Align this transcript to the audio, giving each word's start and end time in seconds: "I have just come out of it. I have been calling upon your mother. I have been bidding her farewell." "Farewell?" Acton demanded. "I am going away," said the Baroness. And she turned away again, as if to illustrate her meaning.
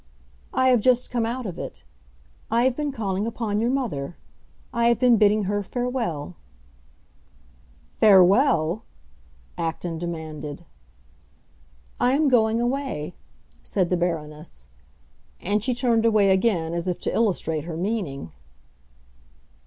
"I 0.51 0.69
have 0.69 0.81
just 0.81 1.11
come 1.11 1.27
out 1.27 1.45
of 1.45 1.59
it. 1.59 1.83
I 2.49 2.63
have 2.63 2.75
been 2.75 2.91
calling 2.91 3.27
upon 3.27 3.61
your 3.61 3.69
mother. 3.69 4.17
I 4.73 4.87
have 4.87 4.97
been 4.97 5.17
bidding 5.17 5.43
her 5.43 5.61
farewell." 5.61 6.35
"Farewell?" 7.99 8.81
Acton 9.59 9.99
demanded. 9.99 10.65
"I 11.99 12.13
am 12.13 12.29
going 12.29 12.59
away," 12.59 13.13
said 13.61 13.91
the 13.91 13.95
Baroness. 13.97 14.69
And 15.39 15.63
she 15.63 15.75
turned 15.75 16.03
away 16.03 16.31
again, 16.31 16.73
as 16.73 16.87
if 16.87 16.99
to 17.01 17.13
illustrate 17.13 17.65
her 17.65 17.77
meaning. 17.77 18.31